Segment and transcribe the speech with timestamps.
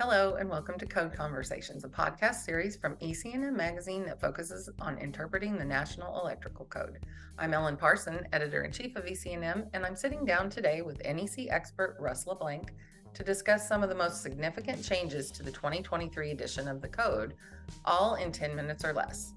[0.00, 4.96] Hello, and welcome to Code Conversations, a podcast series from EC&M Magazine that focuses on
[4.96, 7.00] interpreting the National Electrical Code.
[7.36, 11.48] I'm Ellen Parson, editor in chief of EC&M, and I'm sitting down today with NEC
[11.50, 12.72] expert Russ LeBlanc
[13.12, 17.34] to discuss some of the most significant changes to the 2023 edition of the code,
[17.84, 19.34] all in 10 minutes or less.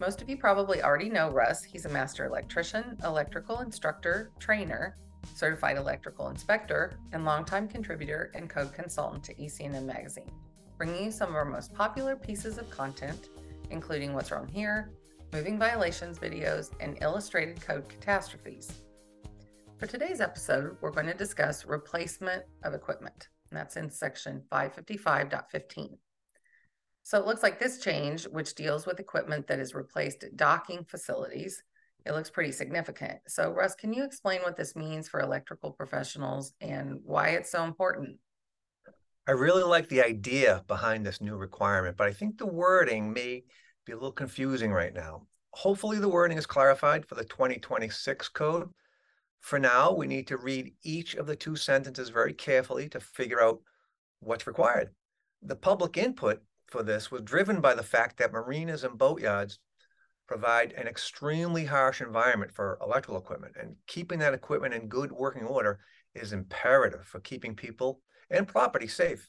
[0.00, 1.62] Most of you probably already know Russ.
[1.62, 4.96] He's a master electrician, electrical instructor, trainer,
[5.34, 10.30] certified electrical inspector, and longtime contributor and code consultant to EC&M Magazine,
[10.76, 13.28] bringing you some of our most popular pieces of content,
[13.70, 14.90] including What's Wrong Here,
[15.32, 18.72] moving violations videos, and illustrated code catastrophes.
[19.78, 23.28] For today's episode, we're going to discuss replacement of equipment.
[23.50, 25.98] And that's in section 555.15.
[27.04, 30.84] So it looks like this change, which deals with equipment that is replaced at docking
[30.84, 31.62] facilities,
[32.08, 33.18] it looks pretty significant.
[33.28, 37.64] So, Russ, can you explain what this means for electrical professionals and why it's so
[37.64, 38.16] important?
[39.26, 43.44] I really like the idea behind this new requirement, but I think the wording may
[43.84, 45.26] be a little confusing right now.
[45.50, 48.70] Hopefully, the wording is clarified for the 2026 code.
[49.40, 53.42] For now, we need to read each of the two sentences very carefully to figure
[53.42, 53.60] out
[54.20, 54.90] what's required.
[55.42, 59.58] The public input for this was driven by the fact that marinas and boatyards
[60.28, 63.56] provide an extremely harsh environment for electrical equipment.
[63.58, 65.80] And keeping that equipment in good working order
[66.14, 68.00] is imperative for keeping people
[68.30, 69.28] and property safe.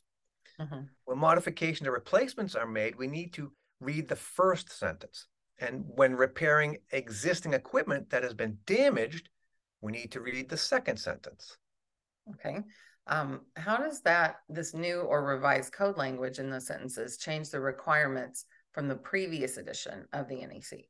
[0.60, 0.82] Mm-hmm.
[1.06, 5.28] When modifications or replacements are made, we need to read the first sentence.
[5.60, 9.30] And when repairing existing equipment that has been damaged,
[9.82, 11.58] we need to read the second sentence.
[12.32, 12.60] Okay.
[13.08, 17.60] Um, how does that, this new or revised code language in the sentences, change the
[17.60, 18.46] requirements
[18.80, 20.86] from the previous edition of the NEC?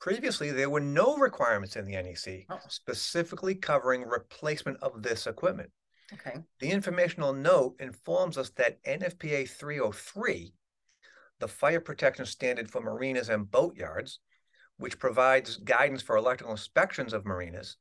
[0.00, 2.60] Previously, there were no requirements in the NEC oh.
[2.68, 5.68] specifically covering replacement of this equipment.
[6.12, 6.38] Okay.
[6.60, 10.54] The informational note informs us that NFPA 303,
[11.40, 14.20] the fire protection standard for marinas and boatyards,
[14.76, 17.78] which provides guidance for electrical inspections of marinas.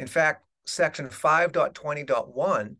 [0.00, 2.74] In fact, section 5.20.1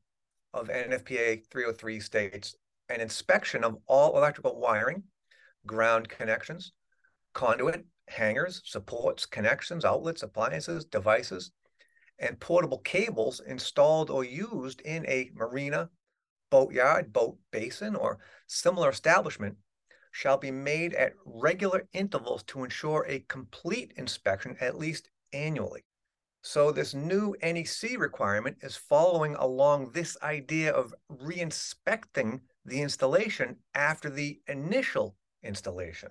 [0.54, 2.56] of NFPA 303 states
[2.88, 5.04] an inspection of all electrical wiring,
[5.66, 6.72] ground connections,
[7.34, 11.50] conduit, hangers, supports, connections, outlets, appliances, devices,
[12.18, 15.88] and portable cables installed or used in a marina,
[16.50, 19.56] boatyard, boat basin, or similar establishment
[20.10, 25.84] shall be made at regular intervals to ensure a complete inspection at least annually.
[26.42, 34.08] So this new NEC requirement is following along this idea of reinspecting the installation after
[34.08, 36.10] the initial installation.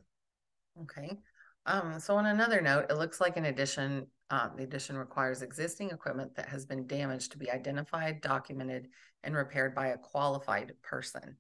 [0.83, 1.17] Okay.
[1.65, 5.89] Um, so on another note, it looks like in addition, um, the addition requires existing
[5.89, 8.87] equipment that has been damaged to be identified, documented,
[9.23, 11.35] and repaired by a qualified person,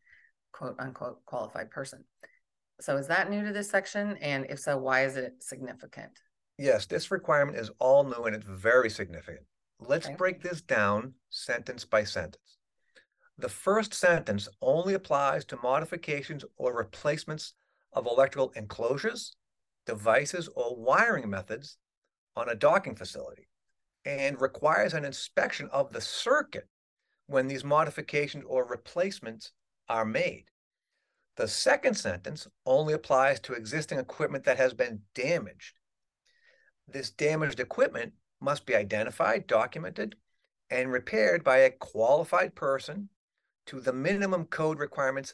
[0.51, 2.03] quote unquote qualified person.
[2.81, 4.17] So is that new to this section?
[4.17, 6.11] And if so, why is it significant?
[6.57, 9.45] Yes, this requirement is all new and it's very significant.
[9.79, 10.15] Let's okay.
[10.15, 12.57] break this down sentence by sentence.
[13.37, 17.53] The first sentence only applies to modifications or replacements
[17.97, 19.35] of electrical enclosures,
[19.85, 21.77] devices, or wiring methods
[22.35, 23.47] on a docking facility
[24.05, 26.67] and requires an inspection of the circuit
[27.25, 29.51] when these modifications or replacements
[29.89, 30.45] are made.
[31.35, 35.73] The second sentence only applies to existing equipment that has been damaged.
[36.87, 40.15] This damaged equipment must be identified, documented,
[40.69, 43.09] and repaired by a qualified person
[43.65, 45.33] to the minimum code requirements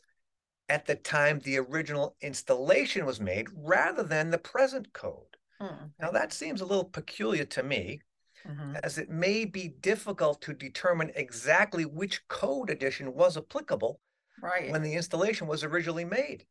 [0.74, 5.38] at the time the original installation was made rather than the present code.
[5.62, 5.86] Hmm.
[6.02, 8.02] Now, that seems a little peculiar to me,
[8.44, 8.78] mm-hmm.
[8.84, 14.00] as it may be difficult to determine exactly which code edition was applicable
[14.42, 14.72] right.
[14.72, 16.44] when the installation was originally made.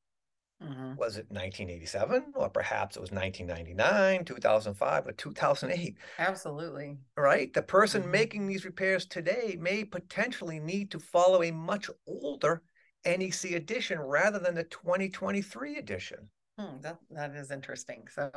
[0.62, 0.94] Mm-hmm.
[0.94, 5.97] Was it 1987 or perhaps it was 1999, 2005, or 2008?
[6.21, 6.97] Absolutely.
[7.16, 7.53] Right?
[7.53, 8.12] The person mm-hmm.
[8.12, 12.62] making these repairs today may potentially need to follow a much older
[13.04, 16.28] NEC edition rather than the 2023 edition.
[16.58, 18.06] Hmm, that, that is interesting.
[18.14, 18.31] So,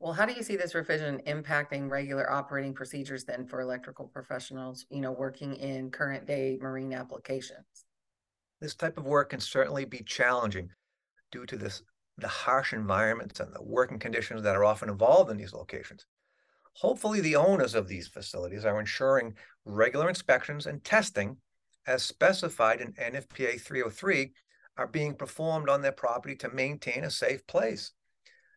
[0.00, 4.84] well, how do you see this revision impacting regular operating procedures then for electrical professionals,
[4.90, 7.86] you know, working in current day marine applications?
[8.60, 10.70] This type of work can certainly be challenging
[11.30, 11.82] due to this
[12.18, 16.06] the harsh environments and the working conditions that are often involved in these locations.
[16.74, 19.34] Hopefully, the owners of these facilities are ensuring
[19.64, 21.36] regular inspections and testing
[21.86, 24.32] as specified in NFPA 303
[24.76, 27.92] are being performed on their property to maintain a safe place.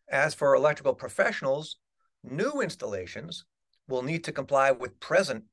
[0.08, 1.76] As for electrical professionals,
[2.24, 3.44] new installations
[3.88, 5.44] will need to comply with present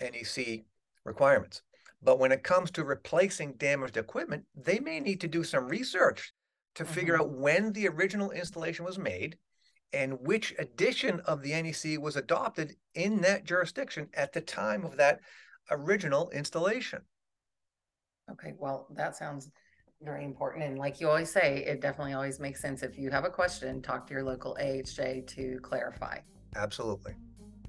[0.00, 0.64] NEC
[1.04, 1.62] requirements.
[2.02, 6.32] But when it comes to replacing damaged equipment, they may need to do some research
[6.74, 6.92] to mm-hmm.
[6.92, 9.36] figure out when the original installation was made
[9.92, 14.96] and which edition of the NEC was adopted in that jurisdiction at the time of
[14.96, 15.20] that
[15.70, 17.02] original installation.
[18.30, 19.50] Okay, well, that sounds
[20.02, 20.64] very important.
[20.64, 22.82] And like you always say, it definitely always makes sense.
[22.82, 26.18] If you have a question, talk to your local AHJ to clarify.
[26.56, 27.14] Absolutely.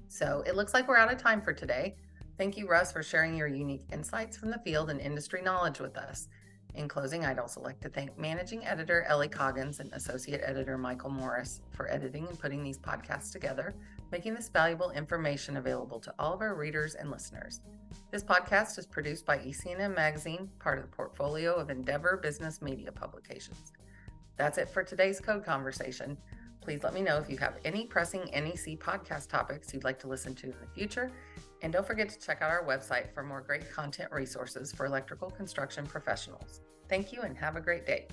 [0.08, 1.96] So it looks like we're out of time for today.
[2.36, 5.96] Thank you, Russ, for sharing your unique insights from the field and industry knowledge with
[5.96, 6.28] us.
[6.74, 11.10] In closing, I'd also like to thank Managing Editor Ellie Coggins and Associate Editor Michael
[11.10, 13.74] Morris for editing and putting these podcasts together,
[14.10, 17.60] making this valuable information available to all of our readers and listeners.
[18.10, 22.92] This podcast is produced by EC&M Magazine, part of the portfolio of Endeavor Business Media
[22.92, 23.72] Publications.
[24.36, 26.16] That's it for today's code conversation.
[26.60, 30.08] Please let me know if you have any pressing NEC podcast topics you'd like to
[30.08, 31.10] listen to in the future.
[31.62, 35.30] And don't forget to check out our website for more great content resources for electrical
[35.30, 36.60] construction professionals.
[36.88, 38.08] Thank you and have a great day.